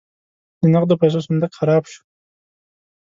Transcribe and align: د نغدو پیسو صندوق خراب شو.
د 0.61 0.63
نغدو 0.73 0.99
پیسو 1.01 1.19
صندوق 1.25 1.51
خراب 1.59 1.83
شو. 1.91 2.01